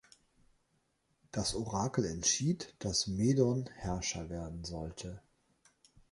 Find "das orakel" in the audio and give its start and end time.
1.31-2.05